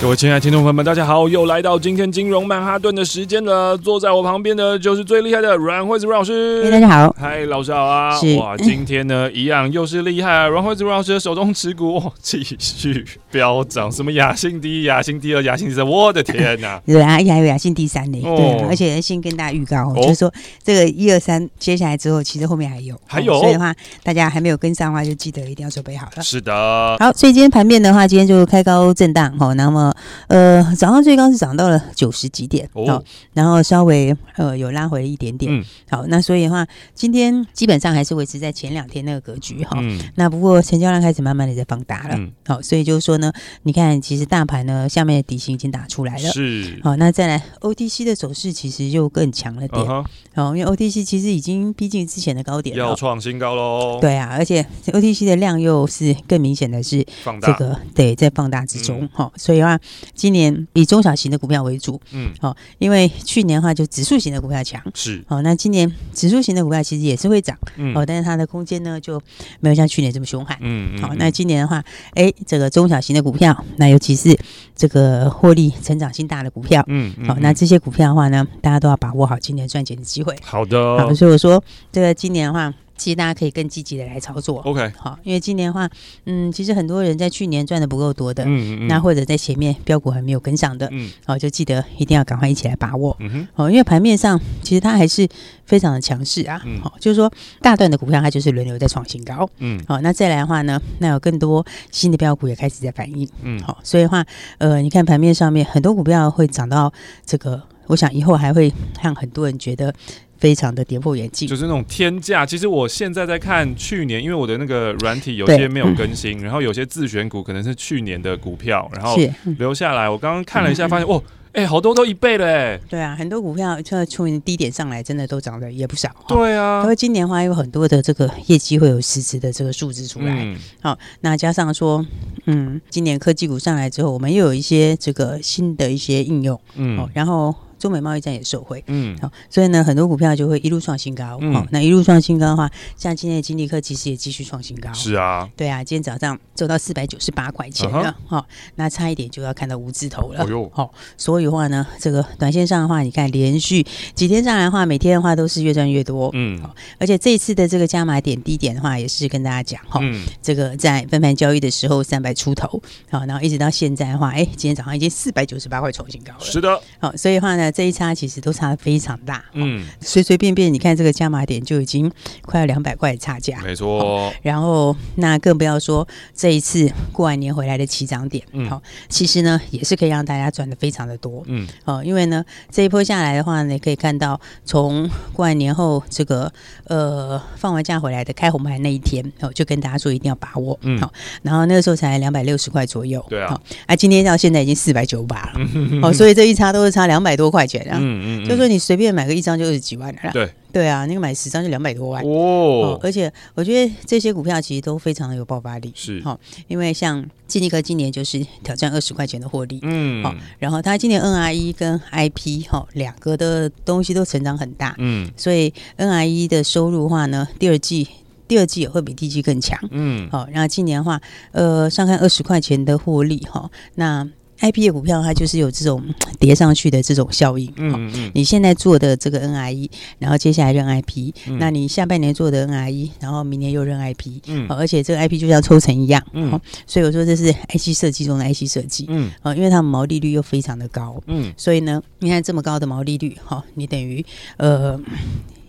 [0.00, 3.76] 各位亲爱的听众朋友们，大家好，又来到今天金融曼哈顿的时间了。
[3.76, 6.70] 坐在我旁边的就是最厉害的阮惠子阮老师。
[6.70, 8.18] 大家好，嗨，老师好啊！
[8.38, 10.48] 哇，今天呢一样又是厉害啊！
[10.48, 16.82] 阮惠子阮老师的手中持股继续飙涨，什么雅信第一、雅信第二、雅信第三，我的天呐、啊！
[16.86, 18.18] 对啊，还有雅信第三呢。
[18.22, 20.32] 对、啊，而且先跟大家预告，哦、就是说
[20.64, 26.22] 这个一二三接下来之后，其实后面还有，还有，所以的话，大家还没有跟上的话，就记得一定要准备好了。
[26.22, 29.89] 是的，好，所以今天盘面的话，今天就开高震荡，哈，那么
[30.28, 30.60] 呃。
[30.76, 40.00] 早上最高是涨到了九十几点，好、哦，然后稍微呃有拉回一点点，嗯、好，那所以的话，今天基本上还是维持在前两天那个格局哈、嗯。
[40.14, 43.32] 那不过成交量开始慢慢的在放大了，嗯、好，所以就是说呢，
[43.64, 50.04] 你看其实大盘呢下面的底型已经打出来了，是，好，那再来 OTC 的走势其实又更强了点，好、
[50.34, 57.04] uh-huh，因为 OTC 其实已经逼近之前的高点了，要创新高喽，对啊，而且 OTC 的量又是更明显的是
[57.42, 59.78] 这个对在放大之中，哈、嗯，所以的话
[60.14, 60.50] 今年。
[60.72, 69.20] 以中小型的股票为主，嗯，好，因为去年的话就指数型的股票强，是，好，那今年指数型的股票其实也是会涨，嗯，哦，但是它的空间呢就
[69.60, 71.76] 没有像去年这么凶悍，嗯，好，那今年的话，
[72.14, 74.36] 哎、欸，这个中小型的股票，那尤其是
[74.74, 82.72] 这个获利成长性大的股票，嗯，好，那这些股票的话呢，大家都要把握好今年赚钱的机会，好的，好，所以我说这个今年的话。
[83.00, 85.88] 其实大家可以更积极的来操作，OK，好，因为今年的话，
[86.26, 95.26] 嗯，其实很多人在去年赚的不够多的，嗯嗯，嗯，那或者在前面标股还没有跟上的，嗯，好，就记得一定要赶快一起来把握，嗯哼，哦，因为盘面上其实它还是
[95.64, 97.32] 非常的强势啊，嗯，好，就是说
[97.62, 104.22] 大段的股票它就是轮流在创新高，嗯，好，那再来的话呢，那有更多新的标股也开始在反应，嗯，好，所以的话，
[104.58, 106.92] 呃，你看盘面上面很多股票会涨到
[107.24, 108.70] 这个，我想以后还会
[109.02, 109.94] 让很多人觉得。
[110.40, 112.46] 非常的跌破眼镜，就是那种天价。
[112.46, 119.14] 其实我现在在看去年，因为我的那个软体有些没有更新，然后有些自选股可能是去年的股票，然后
[119.58, 120.08] 留下来。
[120.08, 122.80] 我刚刚看了一下，发现哦，哎、欸，好多都一倍了哎。
[122.88, 126.10] 对啊，很多股票从从低点上来，真的都涨得也不少。
[126.26, 130.34] 对啊，因为今年的话有很多的这个业绩会有实质的这个数字出来。
[130.38, 132.02] 嗯、好，那加上说，
[132.46, 136.58] 嗯，今年科技股上来之后，我们又有一些这个新的一些应用。
[136.76, 137.54] 嗯，哦，然后。
[137.80, 153.82] 中美贸易战也受惠，嗯，好，所以呢，很多股票就会一路创新高，嗯，那一路创新高的话，像今天的金立科其实也继续创新高，是啊，对啊，今天早上走到四百九十八块钱了，哈、uh-huh，那差一点就要看到五字头了，好、哦，所以的话呢，这个短线上的话，你看连续
[154.14, 167.69] 几天上来的话，每天的话都是越赚越多，嗯，好，而且这一次的这个加码点低点的话，也是跟大家讲，哈、嗯，这个在分盘交易的时候三百出头，好，然后一直到现在的话，哎，今天早上已经四百九十八块创新高了，是的，好，所以的话呢。
[167.70, 172.10] 这一差其实都差的非常大，嗯，随随便便你看这个加码点就已经
[172.42, 174.32] 快要两百块的差价，没错。
[174.42, 186.52] 然后那更不要说这一次过完年回来的起涨点，好、嗯，其实呢也是可以让大家赚的非常的多，嗯，哦，因为呢这一波下来的话呢，可以看到从过完年后这个
[186.84, 195.60] 呃放完假回来的开红盘那一天，哦，就跟大家说一定要把握，嗯，好，然后那个时候才两百六十块左右，对啊，啊，今天到现在已经四百九十八了，
[196.02, 197.59] 哦，所以这一差都是差两百多块。
[197.60, 200.48] 块钱啊，嗯嗯，就说你随便买个一张就二十几万了，对。
[200.72, 202.22] 对啊，那个买十张就两百多万。
[202.24, 203.00] 哦，哦。
[203.02, 206.20] 而且我觉得这些股票其实都非常的有爆发力，是。
[206.22, 218.06] 哈、哦，因为像金立科今年就是挑战二十块钱的获利，嗯，好、哦，然后它今年 NRE 跟 IP 哈、哦、两个的东西都成长很大，嗯，所以 NRE 的收入的话呢，第二季
[218.46, 221.20] 第二季也会比第一季更强，嗯，好、哦，然后今年的话，
[221.50, 224.28] 呃，上看二十块钱的获利哈、哦，那。
[224.60, 226.02] I P 的股票，它就是有这种
[226.38, 227.72] 叠上去的这种效应。
[227.76, 237.92] 嗯嗯，你现在做的这个 N I E，然后接下来认 I P，嗯，那你下半年做的 N I E，然后明年又认 I P，嗯，而且这个 I P 就像抽成一样，嗯，所以我说这是 I C
[237.92, 244.24] 设计中的 I C 设计，嗯，啊，因为它的毛利率又非常的高，嗯，所以呢，你看这么高的毛利率，哈，你等于
[244.58, 245.00] 呃。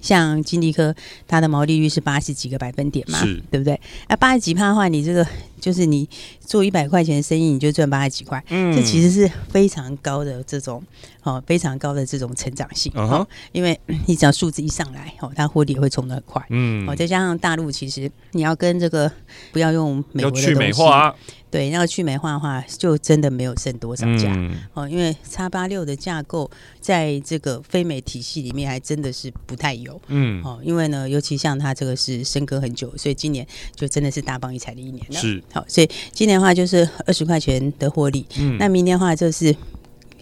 [0.01, 0.95] 像金立科，
[1.27, 3.21] 它的毛利率是八十几个百分点嘛，
[3.51, 3.79] 对不对？
[4.09, 5.23] 那八十几趴的话，你这个
[5.61, 6.09] 就是你
[6.41, 10.83] 做一百块钱的生意，你就赚八十几块，嗯，这其实是非常高的这种
[11.23, 13.27] 哦，非常高的这种成长性哦、uh-huh。
[13.53, 19.09] 因为 你只要数字一上来哦，它获利会冲得很快，嗯，哦，再加上大陆其实你要跟这个
[19.53, 21.15] 不要用美国的美化。
[21.51, 26.49] 对，要去美化的话，就真的没有剩多少价、嗯、哦，因为叉八六的架构
[26.79, 35.19] 在这个非美体系里面还真的是不太有，嗯，哦，因为呢，尤其像它这个是深耕很久，所以今年就真的是大放异彩的一年了。
[35.19, 39.55] 是，好，所以今年的话就是二十块钱的获利，嗯，那明年的话就是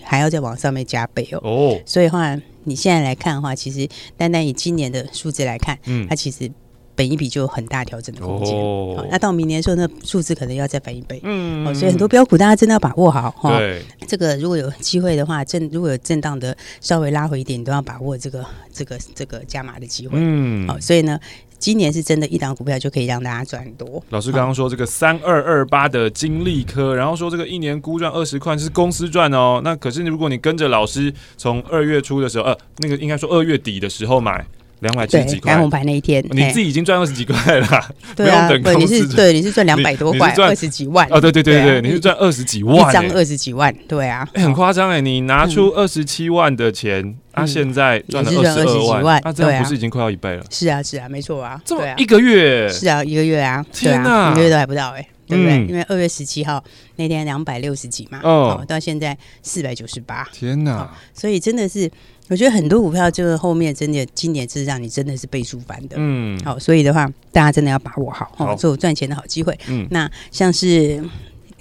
[0.01, 3.87] 还要再往上面加倍哦，哦，所以的话你现在来看的话，其实
[4.17, 6.51] 单单以今年的数字来看，嗯，它其实。
[6.95, 21.17] 本一笔就有很大调整的空间，哦，那到明年的时候，那数字可能要再翻一倍，嗯，哦，所以很多标股大家真的要把握好，哈，对，这个如果有机会的话，震如果有震荡的稍微拉回一点，你都要把握这个这个这个加码的机会，嗯，好，所以呢，
[21.59, 24.01] 今年是真的一档股票就可以让大家赚很多。
[24.09, 34.45] 老师刚刚说这个三二二八的金利科，然后说这个一年估赚二十块是公司赚哦，那可是如果你跟着老师从二月初的时候，呃，那个应该说二月底的时候买。
[34.79, 37.85] 两百七十几块，开红牌那一天，你自己已经赚二十几块了，
[38.15, 38.49] 对啊。
[38.77, 41.07] 你是对，你是赚两百多块，二十几万。
[41.09, 45.01] 哦，对对对对，你是赚二十几万，一张二十几万，对啊，很夸张哎！
[45.01, 50.43] 你拿出二十七万的钱，他现在赚了二十几万，那这样不是已经快要一倍了？
[50.49, 55.55] 是啊，是啊，没错啊，这么一个月，是啊，一个月啊，天哪，一个月都还不到哎，对不对？
[55.67, 56.61] 因为二月十七号
[56.97, 60.93] 那天两百六十几嘛，哦，到现在四百九十八，天哪！
[61.13, 61.89] 所以真的是。
[62.29, 69.57] 我觉得很多股票就是后面真的今年是让你真的是倍数翻的，嗯，好，所以的话大家真的要把握好，好，做赚钱的好机会。
[69.67, 71.03] 嗯，那像是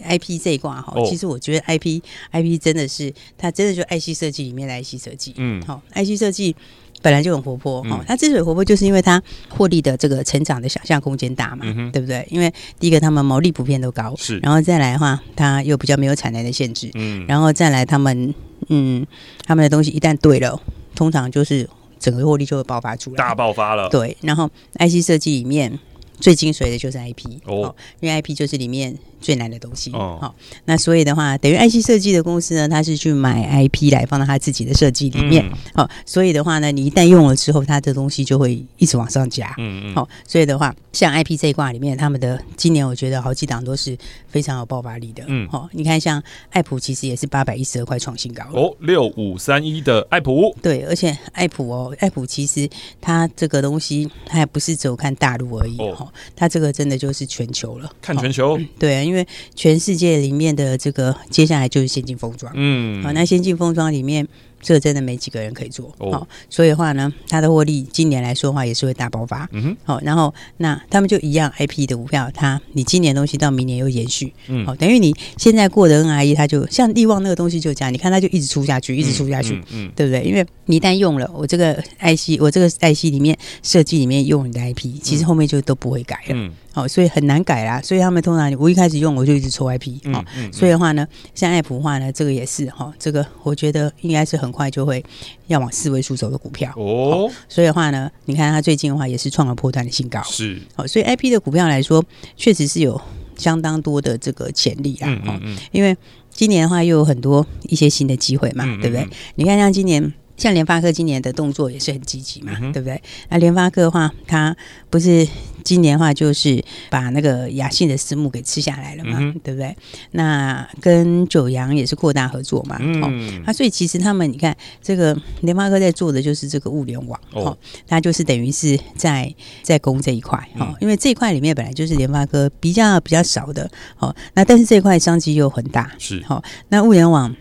[0.05, 6.15] I P 这一挂哈，其实我觉得 I P I P 真的是它真的就 I C 设计里面的 I C 设计，嗯，好，I C
[6.15, 6.55] 设计
[7.03, 12.27] 本来就很活泼，哈、嗯，它之所以活泼，就是因为它获利的这个成长的想象空间大嘛，嗯，对不对？
[12.31, 18.35] 因为第一个他们毛利普遍都高，是，然后再来的话，它又比较没有产能的限制，嗯，然后再来他们。
[18.71, 19.07] 嗯，
[19.47, 20.61] 他们的东西一旦对了，
[20.95, 21.67] 通常就是
[21.99, 23.89] 整个获利就会爆发出来，大爆发了。
[23.89, 25.79] 对，然后 IC 设计里面
[26.21, 28.95] 最精髓的就是 IP 哦，因为 IP 就是里面。
[29.21, 30.35] 最难的东西哦，好，
[30.65, 35.45] 那所以的话，等于 IC 设计的公司呢，他是去买 IP 来放到他自己的设计里面，
[35.75, 43.97] 好、嗯，所以的话呢，你一旦用了之后，他的东西就会一直往上加，嗯嗯，好，所以的话，像 IP 这一挂里面，他们的今年我觉得好几档都是
[44.29, 48.45] 非常有爆发力的，嗯，好，你看像爱普其实也是八百一十二块创新高。
[48.53, 52.69] 哦，六五三一的爱普，对，而且爱普哦，爱普其实
[53.01, 56.07] 它这个东西它还不是只有看大陆而已，哦，
[56.37, 59.08] 它这个真的就是全球了，看全球，对。
[59.09, 64.29] 因为全世界里面的这个，接下来就是先进封装，嗯，好，那先进封装里面。
[64.61, 80.23] 这个真的没几个人可以做，好、哦，所以的话呢，它的获利今年来说的话也是会大爆发，嗯哼，好，然后那他们就一样，IP 的股票，它你今年东西到明年又延续，嗯，好，等于你现在过的 NIE 它就像利旺那个东西就这样，你看它就一直出下去，一直出下去，嗯，嗯，对不对？
[80.25, 94.48] 因为你一旦用了我这个 IC，我这个 IC 里面设计里面用你的 IP，其实后面就都不会改了，嗯，好，所以很难改啦，所以他们通常我一开始用我就一直抽 IP，好、所以的话呢，像爱普的话呢，这个也是哈，这个我觉得应该是很。
[94.49, 95.05] 很快就会
[95.47, 96.73] 要往四位数走的股票。
[96.77, 100.61] 哦，所以的话呢，你看它最近的话也是创了破断的新高，是。
[100.75, 102.05] 好，所以 IP 的股票来说，
[102.37, 103.01] 确实是有
[103.37, 105.97] 相当多的这个潜力啊，嗯嗯嗯，因为
[106.31, 109.07] 今年的话又有很多一些新的机会嘛，对不对？
[109.37, 110.13] 你看像今年。
[110.39, 113.03] 像联发科今年的动作也是很积极嘛，嗯，对不对？
[113.29, 114.57] 那联发科的话，它
[114.89, 115.27] 不是
[115.65, 119.77] 今年的话，就是把那个雅信的私募给吃下来了嘛，嗯，对不对？
[120.13, 137.35] 那跟九阳也是扩大合作嘛，嗯，哦，那所以其实他们你看，这个联发科在做的就是这个物联网，哦，它就是等于是在在攻这一块，哦，因为这一块里面本来就是联发科比较比较少的，哦，那但是这一块商机又很大，是，好，哦，那物联网。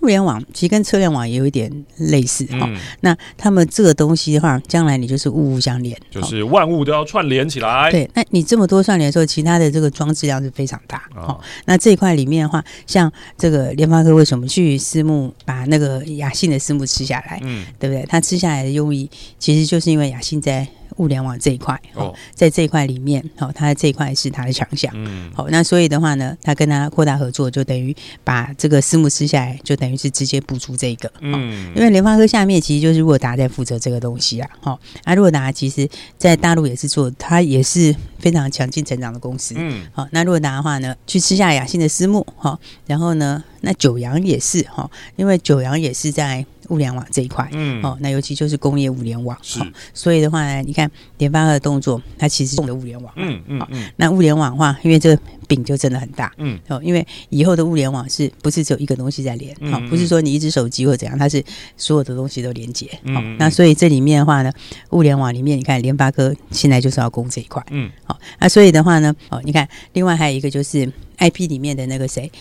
[0.00, 7.90] 物联网其实跟车联网也有一点类似哈、嗯哦，那他们这个东西的话，将来你就是物物相连，就是万物都要串联起来。
[7.90, 11.02] 对，那你这么多串联的时候，其他的这个装置量是非常大。
[11.16, 17.40] 哦，哦那这一块里面的话，像这个联发科为什么去私募把那个雅信的私募吃下来？
[17.42, 18.04] 嗯，对不对？
[18.08, 20.66] 他吃下来的用意，其实就是因为雅信在。
[20.96, 24.92] 物联网这一块哦，在这一块里面，哦，它这一块是它的强项。
[24.94, 31.10] 嗯，好，那所以的话呢，他跟他扩大合作，就等于把这个私募吃下来，就等于是直接补出这个。
[31.20, 34.48] 嗯，因为联发科下面其实就是若达在负责这个东西啊。
[34.60, 39.54] 好，啊，若达其实在大陆也是做，它也是非常强劲成长的公司。
[39.58, 46.44] 嗯，好，那若达的话呢，去吃下雅信的私募，哈，然后呢，那九阳也是哈，因为九阳也是在。
[46.70, 49.60] 物联网这一块，嗯，哦，那尤其就是工业物联网，是，
[49.92, 61.44] 所以的话呢，你看联发科的动作，它其实用的物联网，嗯嗯嗯，那物联网的话，因为这个饼就真的很大，嗯，哦，因为以后的物联网是不是只有一个东西在连，好，不是说你一只手机或怎样，它是
[61.76, 64.50] 所有的东西都连接，好，那所以这里面的话呢，
[64.92, 72.32] 物联网里面，你看联发科现在就是要攻这一块，嗯，好，那所以的话呢，哦，你看另外还有一个就是 IP 里面的那个谁。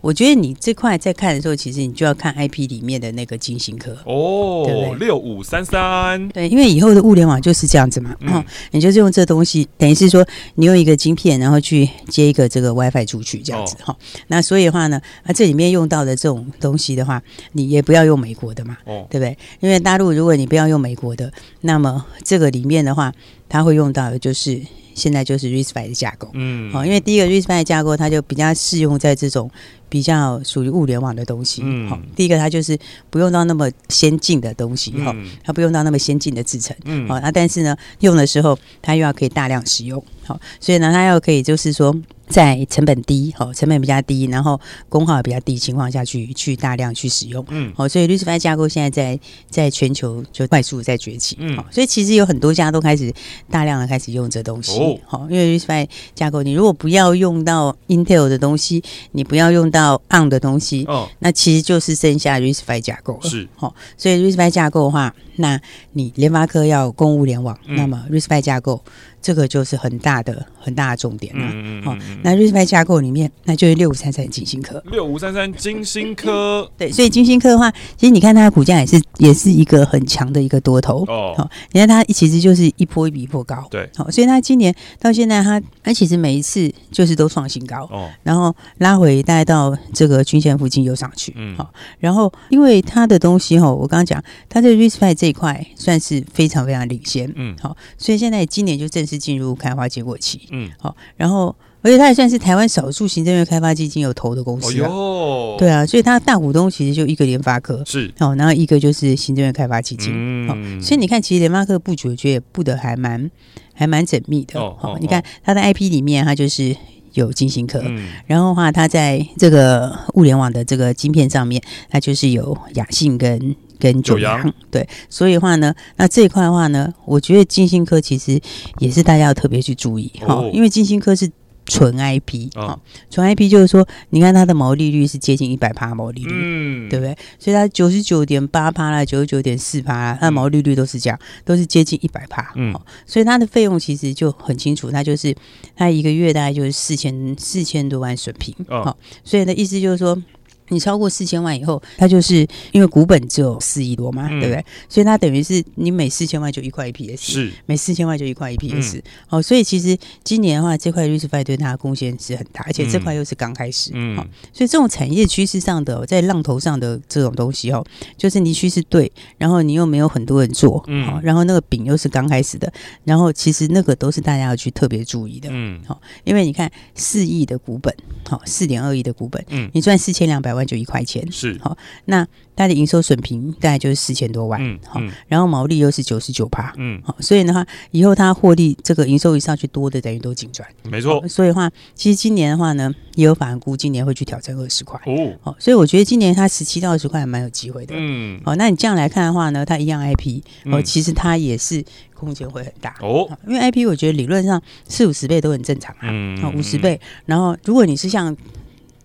[0.00, 3.96] 我觉得你这块在看的时候，其实你就要看 IP 里面的那个晶心科。
[4.04, 10.24] 哦，六五三三，对，因为以后的物联网就是这样子嘛，嗯，嗯，你就是用这东西，等于是说
[10.54, 13.96] 你用一个晶片，然后去接一个这个 WiFi 出去这样子哈、哦。
[14.28, 17.20] 那所以的话呢，啊，这里面用到的这种东西的话，
[17.52, 19.36] 你也不要用美国的嘛，哦，对不对？
[19.60, 23.12] 因为大陆如果你不要用美国的，那么这个里面的话，
[23.48, 24.60] 它会用到的就是。
[24.94, 29.48] 现在就是 RISC-V 的架构，嗯，好，因为第一个 RISC-V 架构，它就比较适用在这种
[29.88, 32.78] 比较属于物联网的东西，嗯，好，第一个它就是
[33.10, 41.94] 不用到那么先进的东西，哈、嗯，它不用到那么先进的制成，嗯，好，那但是呢，用的时候它又要可以大量使用，好，所以呢，它要可以就是说。
[42.28, 49.18] 在成本低，好，成本比较低，然后功耗也比较低情况下去去大量去使用，嗯，好，所以 RISC-V 架构现在在
[49.48, 53.10] 在全球就快速在崛起，嗯，所以其实有很多家都开始
[53.50, 59.77] 大量的开始用这东西，好，因为 RISC-V 架构，你如果不要用到 Intel 的东西，你不要用到
[60.08, 65.60] ARM 的东西，哦，那其实就是剩下 RISC-V 架构了，是，好，所以 RISC-V 架构的话，那
[65.92, 68.82] 你联发科要攻物联网，那么 RISC-V 架构。
[69.20, 71.44] 这个就是很大的很大的重点了。
[71.52, 74.82] 嗯好、嗯嗯哦，那 RISC-V 架构里面，那就是六五三三金星科。
[74.90, 76.70] 六五三三金星科。
[76.76, 81.04] 对，所以金星科的话，其实你看它的股价也是也是一个很强的一个多头。
[81.08, 81.34] 哦。
[81.36, 83.66] 好、哦，你看它其实就是一波一比一波高。
[83.70, 83.88] 对。
[83.96, 87.88] 好、哦，所以它今年到现在它，它它其实每一次就是都创新高。
[87.90, 88.10] 哦。
[88.22, 91.32] 然后拉回大概到这个均线附近又上去。
[91.36, 91.56] 嗯。
[91.56, 97.32] 好、哦，然后因为它的东西哈、哦，我刚刚讲，它的 RISC-V 这一块算是非常非常领先。
[97.36, 97.56] 嗯。
[97.60, 99.18] 好、哦，所以现在今年就正式。
[99.18, 113.30] 是进入开花结果期，嗯，好，然后而且它也算是台湾少数行政院开发基金有投的公司，哦，对啊，所以它大股东其实就一个联发科，是，哦，然后一个就是行政院开发基金，嗯，哦，所以你看，其实联发科布局我觉得也布的还蛮
[113.72, 116.76] 还蛮缜密的，哦，哦，你看它的 IP 里面，它就是
[117.14, 123.56] 有金星科，嗯，然后的话，它在这个物联网的这个晶片上面，它就是有雅信跟。
[123.78, 128.40] 跟九阳 对，所以的话呢，那这一块的话呢，我觉得金星科其实
[128.78, 131.30] 也是大家要特别去注意哈、哦，因为金星科是
[131.66, 132.80] 纯 IP 哦，
[133.10, 137.14] 纯 IP 就是说，你看它的毛利率是接近一百趴毛利率，嗯，对不对？
[137.38, 145.36] 所以它九十九点八趴啦，九十九点四趴啦，它的毛利率都是这样，都是接近一百趴，嗯，所以它的费用其实就很清楚，它就是
[145.76, 150.20] 它一个月大概就是四千四千多万水平，好，所以的意思就是说。
[150.68, 154.64] 你超过四千万以后，它就是因为股本只有四亿多嘛，嗯、对不对？
[154.88, 158.98] 所以它等于是你每四千万就一块 EPS，是每四千万就一块 EPS。
[158.98, 163.90] 嗯哦，所以其实今年的话，这块 RISC-V 对它的贡献是很大，而且这块又是刚开始。
[163.94, 164.16] 嗯，
[164.52, 167.84] 所以这种产业趋势上的在浪头上的这种东西哦，
[168.16, 172.72] 就是你趋势对，然后你又没有很多人做，嗯，哦，然后那个饼又是刚开始的，
[173.04, 177.94] 然后其实那个都是大家要去特别注意的，嗯，好、哦，因为你看四亿的股本，
[178.28, 180.57] 好、哦，四点二亿的股本，嗯，你赚四千两百万。
[180.58, 181.26] 万就一块钱。
[181.32, 181.58] 是。
[181.62, 191.26] 好，那它的营收损平大概就是四千多万，嗯，好，然后毛利又是九十九趴，嗯，好，所以的话，以后它获利这个营收一上去多的等于都净赚，没错。
[191.28, 208.36] 所以的话，其实今年的话呢，也有法人估今年会去挑战二十块，哦，好，所以我觉得今年它十七到二十块还蛮有机会的，嗯，好，那你这样来看的话呢，它一样 IP，哦，其实它也是空间会很大，哦，因为 IP 我觉得理论上四五十倍都很正常啊，嗯，五十倍，然后如果你是像。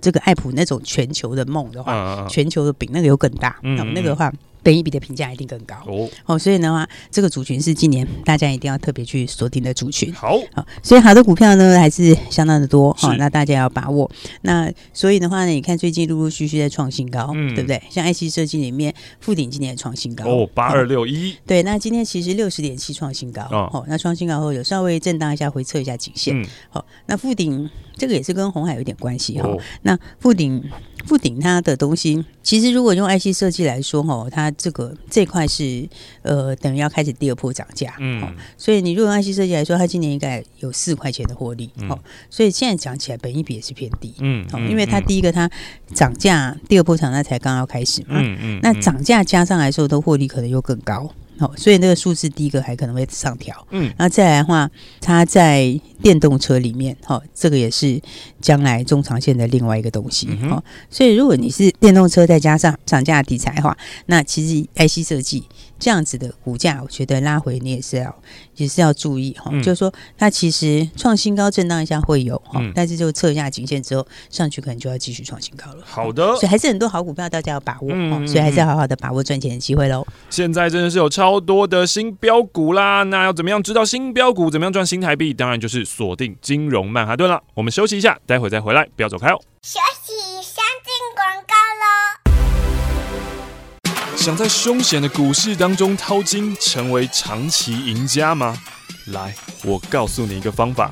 [0.03, 4.31] 这个爱普那种全球的梦的话，啊、全球的饼那个有更大，那么、嗯、那个的话。
[4.65, 10.09] 本一比的评价一定更高哦，哦，所以的话，这个族群是今年大家一定要特别去锁定的族群。
[10.13, 14.09] 好，好，所以好的股票呢还是相当的多，好，那大家要把握。
[14.43, 17.83] 那所以的话呢，你看最近陆陆续续在创新高，嗯，对不对？
[17.89, 21.35] 像 IC 设计里面，富鼎今年也创新高哦，八二六一。
[21.45, 26.41] 对，那今天其实六十点七创新高，哦，那创新高后有稍微震荡一下，回测一下颈线。
[26.69, 29.49] 好，那富鼎这个也是跟红海有点关系哈。
[29.81, 30.63] 那富鼎。
[31.05, 35.85] 富鼎它的东西，其实如果用 IC 设计来说，哈，它这个这块是
[36.21, 45.51] 呃，等于要开始第二波涨价，嗯，所以你如果用 IC 设计来说，它今年应该有四块钱的获利，哦、嗯，所以现在讲起来，本益比也是偏低，嗯，好，因为它第一个它
[45.93, 51.13] 涨价，第二波涨价才刚要开始嘛，嗯嗯，那涨价加上来说，的获利可能又更高。
[51.39, 54.69] 哦，所以那个数字第一个还可能会上调，嗯，那再来的话，
[55.01, 57.99] 它在电动车里面，哈、哦，这个也是
[58.39, 60.63] 将来中长线的另外一个东西，哦。
[60.89, 63.75] 所以如果你是电动车再加上涨价题材的话，
[64.05, 65.43] 那其实 IC 设计
[65.79, 68.15] 这样子的股价，我觉得拉回你也是要
[68.55, 75.83] 也是要注意哈、就是说它其实创新高震荡一下会有哈、但是就测一下颈线之后上去可能就要继续创新高了。
[75.83, 77.89] 好的，所以还是很多好股票大家要把握，
[78.27, 80.05] 所以还是要好好的把握赚钱的机会喽。
[80.29, 81.22] 现在真的是有超。
[81.23, 84.51] 超多的新标股啦，那要怎么样知道新标股？
[84.51, 85.33] 怎么样赚新台币？
[85.33, 87.41] 当然就是锁定金融曼哈顿了。
[87.53, 89.39] 我们休息一下，待会再回来，不要走开哦。
[89.61, 90.11] 休息，
[90.41, 91.87] 先进广告喽。
[94.17, 98.61] 想在凶险的股市当中淘金，成为长期赢家吗？
[99.05, 100.91] 来，我告诉你一个方法。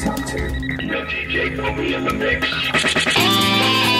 [0.00, 0.48] Talk to.
[0.82, 3.93] No DJ, put me in the mix.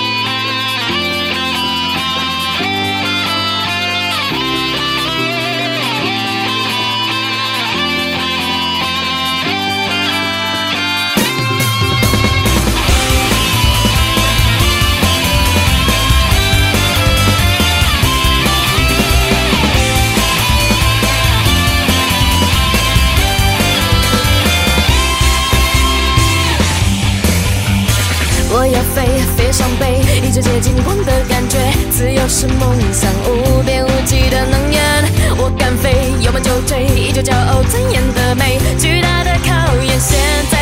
[30.34, 31.58] 北，一直接近光的感觉。
[31.92, 35.04] 自由是梦想，无边无际的能源。
[35.38, 38.58] 我敢飞，有梦就追，依旧骄傲尊严的美。
[38.76, 40.18] 巨大的考验，现
[40.50, 40.53] 在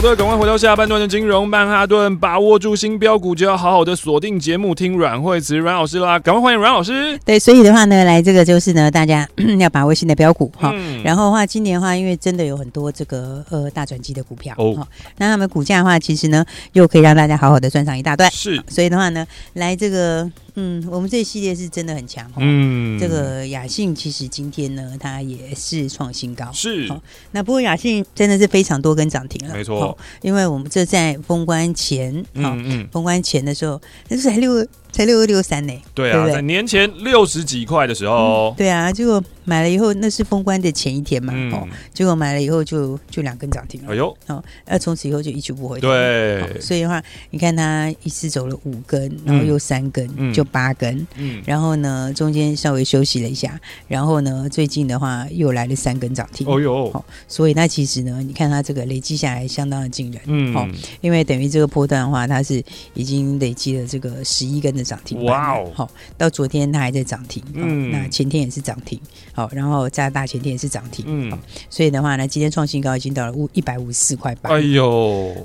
[0.00, 6.18] 的，赶快回到下半段的金融曼哈顿，把握住新标股，就要好好的锁定节目，听阮慧慈阮老师啦！
[6.18, 7.18] 赶快欢迎阮老师。
[7.24, 9.28] 对，所以的话呢，来这个就是呢，大家
[9.58, 10.70] 要把握新的标股哈。
[10.74, 14.86] 嗯、然后的话，今年的话，因为真的有很多这个呃大转机的股票哦，
[15.18, 18.30] 那他们股价的话，其实呢，又可以让大家好好的赚上一大段。
[18.30, 20.30] 是，所以的话呢，来这个。
[20.54, 22.36] 嗯，我们这一系列是真的很强哦。
[22.36, 26.46] 嗯，这个雅信其实今天呢，它也是创新高。
[26.52, 26.92] 是，
[27.30, 29.54] 那不过雅信真的是非常多根涨停了。
[29.54, 29.80] 没错，
[30.20, 35.72] 因为我们这在封关前，嗯嗯，封关前的时候，那是才六才六二六三呢。
[35.92, 38.54] 对啊，在年前六十几块的时候。
[38.56, 41.34] 对啊，结果买了以后，那是封关的前一天嘛。
[41.52, 43.92] 哦，结果买了以后就就两根涨停了。
[43.92, 45.88] 哎呦，哦，那从此以后就一去不回头。
[45.88, 50.46] 对，所以的话，你看它一次走了五根，然后又三根，就。
[50.52, 60.68] 八根，嗯，然后呢，中间稍微休息了一下，然后呢，最近的话又来了三根涨停，哦哟，好，所以那其实呢，你看它这个累积下来相当的惊人，嗯，好，
[61.00, 69.00] 因为等于这个波段的话，它是已经累积了这个十一根的涨停，哇哦，好，到昨天它还在涨停，嗯，那前天也是涨停，
[69.32, 74.86] 好，然后加大前天也是涨停，嗯，所以的话呢，今天创新高已经到了五一百五十四块八，哎呦，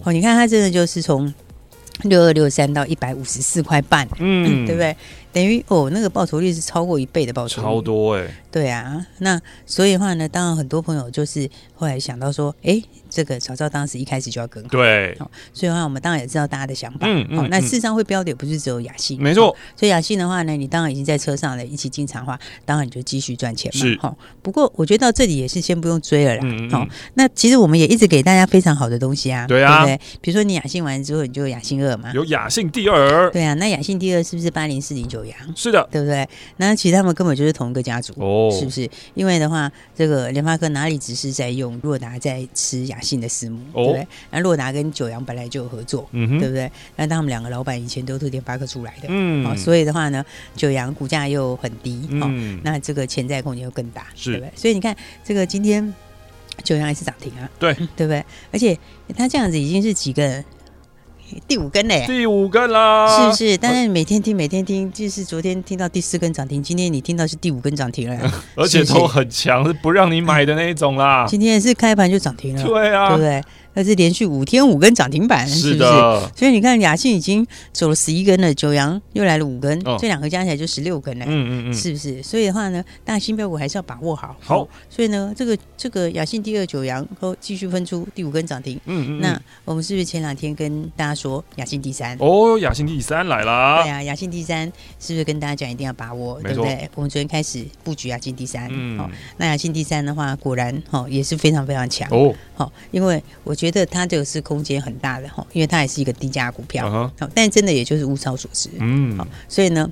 [0.04, 1.34] 哦，你看它真的就是从。
[2.04, 4.95] 六二六三到一百五十四块半，嗯，对不对？
[5.34, 8.36] 等于哦，那个报酬率是超过一倍的报酬率，超多哎、欸。
[8.52, 14.70] 对啊，那所以的话呢，当然很多朋友就是后来想到说，哎，这个早知道当时一开始就要跟好。
[14.70, 17.00] 对，好，所以的话我们当然也知道大家的想法。
[17.02, 17.48] 嗯嗯。
[17.50, 19.56] 那事实上会标的也不是只有雅信，没错。
[19.76, 23.80] 所以雅信的话呢，你当然已经在车上了，一起进场的话，当然你就继续赚钱嘛。
[23.80, 23.98] 是。
[24.00, 26.70] 好，不过我觉得到这里也是先不用追了啦。
[26.72, 29.48] 好，那其实我们也一直给大家非常好的东西啊。
[29.48, 29.86] 对啊。
[29.86, 30.08] 对不对？
[30.22, 32.12] 比如说你雅信完之后，你就有雅信二嘛。
[32.13, 33.30] 有雅信第二。
[33.32, 35.38] 对啊，那雅信第二是不是八零四零九阳？
[35.56, 35.88] 是的。
[35.91, 36.28] 对不对？
[36.58, 38.89] 那其实他们根本就是同一个家族，哦，是不是？
[39.13, 44.07] 因为的话，这个联发科哪里只是在用若达在吃雅信的私募，哦、对不对？
[44.31, 46.71] 那洛达跟九阳本来就有合作，嗯，对不对？
[46.95, 54.51] 那他们两个老板以前都是联发科出来的，嗯，好，所以的话呢，九阳股价又很低，嗯，那这个潜在空间又更大，是对不对？
[54.55, 55.93] 所以你看，这个今天
[56.63, 58.23] 九阳还是涨停啊，对，对不对？
[58.51, 58.77] 而且
[59.15, 60.43] 他这样子已经是几个？
[61.48, 63.58] 第五根嘞，第五根啦，是不是？
[63.58, 71.26] 但是每天听，每天听，就是昨天听到第四根涨停，今天你听到是第五根涨停了， 而且都很强，是不让你买的那一种啦。
[71.28, 73.44] 今天是开盘就涨停了，对啊，对不对？
[73.78, 75.90] 那是连续五天五根涨停板，是不是？
[76.36, 82.24] 所以你看，雅信已经走了十一根了，九阳又来了五根，这两个加起来就十六根了，嗯嗯嗯，是不是？
[82.24, 84.36] 所以的话呢，大新标股还是要把握好。
[84.42, 88.82] 好，所以呢，这个这个雅信第二九阳都继续分出第五根涨停。
[88.86, 92.18] 嗯嗯，那我们是不是前两天跟大家说雅信第三？
[92.20, 93.84] 哦，雅信第三来了。
[93.84, 94.66] 对啊，雅信第三
[95.00, 96.42] 是不是跟大家讲一定要把握？
[96.42, 96.90] 对不对？
[96.96, 98.68] 我们昨天开始布局雅信第三。
[98.72, 102.34] 嗯，好，那雅信第三的话，果然哈也是非常非常强哦。
[102.56, 103.66] 好，因为我觉得。
[103.69, 107.30] 觉得它这个是空间很大的哈，因为它也是一个低价股票，好、uh，huh.
[107.34, 109.89] 但真的也就是物超所值，嗯，好，所以呢，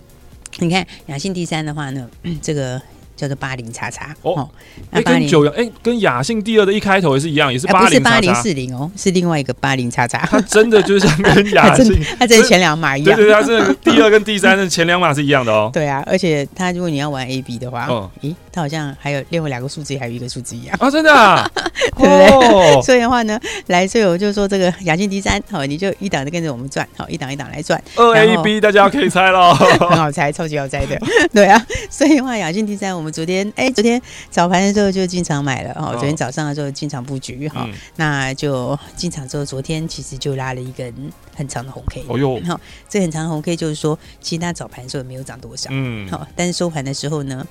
[0.59, 2.09] 你看雅信第三的话呢，
[2.41, 2.81] 这个。
[3.15, 4.49] 叫做八零叉叉哦，
[4.91, 10.19] 哎，跟九阳哎，跟雅信第二的一开头也是一样，也是八零八零四零哦，是另外一个八零叉叉。
[10.29, 13.15] 它真的就是像跟雅信， 它真的前两码一样。
[13.15, 15.69] 对对，它这第二跟第三的前两码是一样的哦。
[15.73, 21.51] 对啊，而且它如果你要玩 A B 的话，哦，咦，它好像还有另外两个数字，还有一个数字一样啊，真的，
[21.97, 22.81] 对不对？
[22.81, 27.81] 所以的话呢，来，所以我就说这个雅信第三，好，你就一档的跟着我们转，好，一档一档来转。
[27.95, 30.99] 二 A B 大家可以猜喽，很好猜，超级好猜的。
[31.33, 33.85] 对啊，所以的话雅信第三，我们昨天哎昨。
[33.85, 40.91] 天早盘的时候就进场买了哦，昨天早上的时候进场布局哈，那就进场之后，昨天其实就拉了一根
[41.35, 47.45] 很长的红 K，哦哟，好，这很长的红 K 就是说，其实它早盘的时候也没有涨多少，嗯，好，但是收盘的时候呢，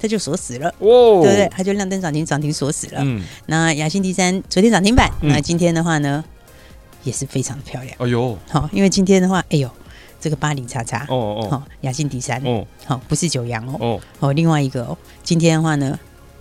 [0.00, 1.46] 它就锁死了，哦，对不对？
[1.50, 6.24] 它就亮灯涨停，涨停锁死了，嗯，那雅信第三昨天涨停板，那今天的话呢，
[7.02, 9.70] 也是非常的漂亮，哎呦，好，因为今天的话，哎呦。
[10.20, 14.00] 这个八零叉叉哦哦，好，雅信第三哦，好，不是九阳哦哦。
[14.20, 15.98] 哦，另外一个哦，今天的话呢，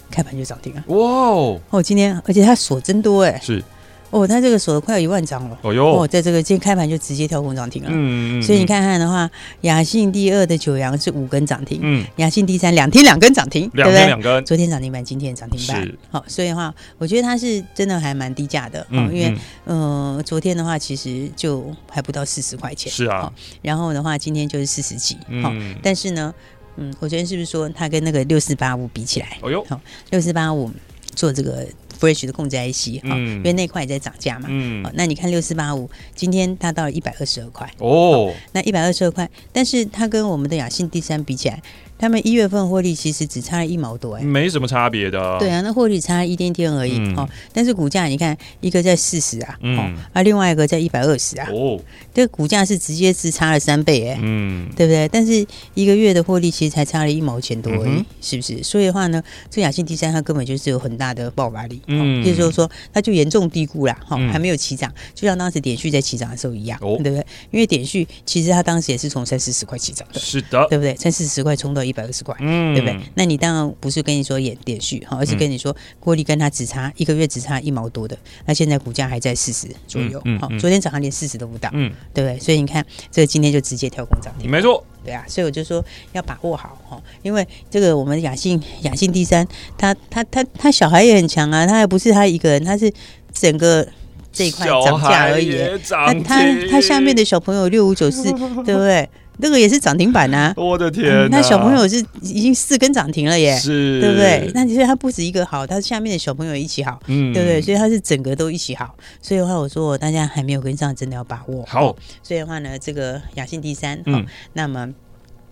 [0.09, 0.83] 开盘就涨停了。
[0.87, 3.39] 哇哦，哦，今天而且它锁真多哎。
[3.41, 3.63] 是。
[4.09, 5.59] 哦，它这个锁了快有一万张了。
[5.61, 7.89] 哦哟，哦，在这个今天开盘就直接跳空涨停了。
[7.91, 8.41] 嗯嗯。
[8.41, 9.29] 所以你看看的话，
[9.61, 11.79] 雅信第二的九阳是五根涨停。
[11.83, 12.05] 嗯。
[12.15, 14.43] 雅信第三两天两根涨停，两天两根。
[14.45, 15.81] 昨天涨停板，今天涨停板。
[15.81, 15.97] 是。
[16.09, 18.85] 好，所以的话，我觉得它是真的还蛮低价的。
[18.89, 19.13] 嗯。
[19.13, 22.91] 因为，呃，昨天的话其实就还不到四十块钱。
[22.91, 23.31] 是啊。
[23.61, 25.17] 然后的话，今天就是四十几。
[25.27, 25.75] 嗯。
[25.83, 26.33] 但是呢，
[26.77, 29.37] 嗯，我昨天是不是说它跟那个六四八五比起来？
[29.41, 29.65] 哦哟。
[29.67, 30.71] 好，六四八五
[31.13, 31.67] 做这个。
[31.99, 37.69] Fresh 的控制 IC 哈，因为那块也在涨价嘛，嗯，那你看六四八五，今天它到了一百二十二块。
[37.79, 41.61] 哦，那一百二十二块，但是它跟我们的雅信第三比起来，
[41.97, 45.37] 他们一月份获利其实只差了一毛多，哎，没什么差别的。
[45.39, 47.27] 对啊，那获利差一点点而已哦。
[47.51, 51.79] 但是股价你看，一个在四十啊，嗯，啊，另外一个在一百二十啊，哦，
[52.13, 55.07] 这个股价是直接是差了三倍，哎，嗯，对不对？
[55.09, 58.61] 但是一个月的获利其实才差了一毛钱多而已，是不是？
[58.63, 67.25] 所以的话呢，这雅信第三它根本就是有很大的爆发力，嗯，就是说它就严重低估了，哈，还没有起涨，就像当时点序在起涨的时候一样，对不对？
[67.51, 70.95] 因为点序其实它当时也是从三四十块起涨的，是的，对不对？
[70.95, 72.97] 三四十块冲到一百二十块，嗯，对不对？
[73.15, 82.39] 那你当然不是跟你说演点序哈，而是跟你说获利跟他只差一个月只差一毛多的，那现在股价还在四十左右，好，昨天早上连四十都不到，嗯，对不对？
[82.39, 89.47] 所以你看这个今天就直接跳空涨停，没错，对啊，所以我就说要把握好哈，因为这个我们雅信雅信第三，
[89.77, 92.91] 他他他他小孩也很强啊，他还不是他一个人，他是
[93.31, 93.87] 整个
[94.31, 95.55] 这一块涨价而已，
[95.89, 98.23] 那他他下面的小朋友六五九四，
[98.63, 99.09] 对不对？
[99.37, 100.53] 那个也是涨停板呐！
[100.57, 104.51] 我的天，那小朋友是已经四根涨停了耶，是，对不对？
[104.53, 107.61] 那其实他不止一个好，他下面的小朋友一起好，嗯，对不对？
[107.61, 108.95] 所以他是整个都一起好。
[109.21, 111.95] 所以的话，我说大家还没有跟上，真的要把握好。
[112.23, 114.93] 所以的话呢，这个雅信第三，嗯，那么。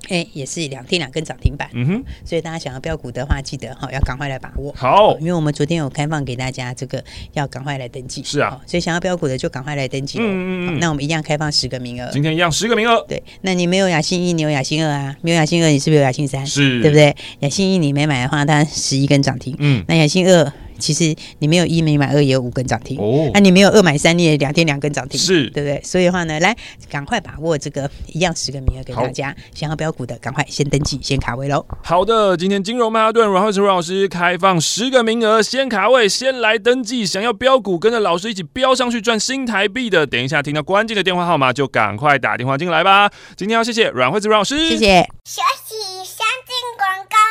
[0.10, 4.74] 哎，也是两天两根涨停板，嗯哼，所以大家想要标股的话，记得哈要赶快来把握。
[4.76, 8.24] 好，因为我们昨天有开放给大家，这个要赶快来登记。
[8.24, 10.20] 是啊，所以想要标股的就赶快来登记。
[10.20, 10.80] 嗯嗯嗯。
[10.80, 12.10] 那我们一样开放十个名额。
[12.12, 13.04] 今天一样十个名额。
[13.08, 15.16] 对，那你没有雅信一，你有雅信二啊？
[15.22, 16.46] 没有雅信二，你是不是有雅信三？
[16.46, 17.16] 是，对不对？
[17.40, 19.56] 雅信一你没买的话，它十一根涨停。
[19.60, 20.54] 嗯，那雅信二。
[20.80, 25.82] 其实你没有一没买二也有五根涨停哦，那、啊、你没有二买三你也两天两根涨停，是对不对？
[25.84, 26.56] 所以的话呢，来
[26.90, 31.66] 赶快把握这个一样十个名额给大家，想要标股的赶快先登记先卡位喽。
[31.84, 43.10] 好的，今天金融曼哈顿阮慧慈阮老师开放十个名额，先卡位先来登记，想要标股跟着老师一起标上去赚新台币的，等一下听到关键的电话号码就赶快打电话进来吧。
[43.36, 45.02] 今天要谢谢阮慧慈阮老师，谢谢。
[45.26, 47.25] 休息，先进广告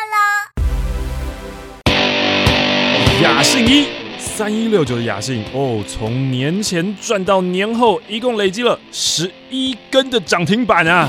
[3.25, 3.43] 雅。
[3.43, 3.87] 信一。
[4.17, 11.09] 三一六九的雅信哦，从年前赚到年后，一共累积了十一根的涨停板啊！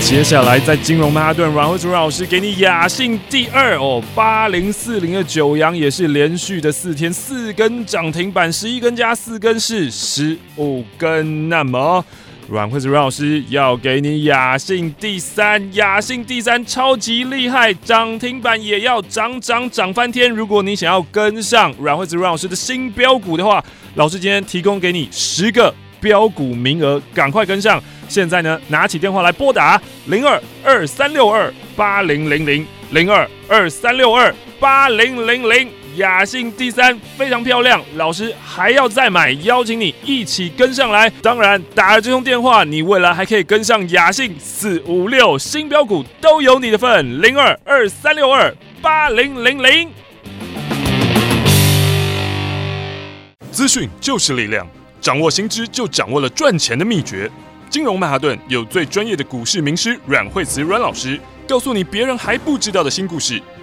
[0.00, 12.04] 接下来在金融曼哈顿，阮蕙慈老师给你雅信第二哦，八零四零的九阳也是连续的四天四根涨停板，十一根加四根是十五根，那么。
[12.50, 20.28] 阮惠子阮老师要给你雅兴第三，雅兴第三超级厉害，涨停板也要涨涨涨翻天。
[20.28, 27.80] 如果你想要跟上阮惠子阮老师的新标股的话，老师今天提供给你十个标股名额，赶快跟上。
[28.08, 35.68] 现在呢，拿起电话来拨打零二二三六二八零零零零二二三六二八零零零。
[35.96, 41.10] 雅兴第三非常漂亮，老师还要再买，邀请你一起跟上来。
[41.20, 47.20] 当然，打了这通电话，你未来还可以跟上雅兴四五六新标股，都有你的份。
[47.20, 49.90] 零二二三六二八零零零，
[53.50, 54.66] 资讯就是力量，
[55.00, 57.30] 掌握新知就掌握了赚钱的秘诀。
[57.68, 63.40] 金融曼哈顿有最专业的股市名师阮惠慈阮老师，告诉你别人还不知道的新故事。